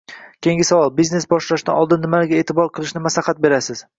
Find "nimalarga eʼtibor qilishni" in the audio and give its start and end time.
2.05-3.05